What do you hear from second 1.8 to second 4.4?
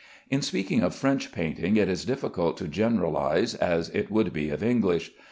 is as difficult to generalize as it would